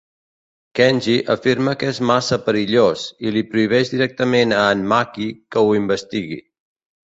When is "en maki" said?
4.79-5.31